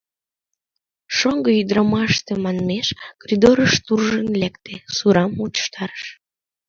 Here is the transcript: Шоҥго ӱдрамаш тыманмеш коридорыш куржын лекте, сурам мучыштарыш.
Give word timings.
Шоҥго 1.17 1.49
ӱдрамаш 1.61 2.13
тыманмеш 2.25 2.87
коридорыш 3.19 3.73
куржын 3.85 4.27
лекте, 4.41 4.75
сурам 4.95 5.31
мучыштарыш. 5.37 6.03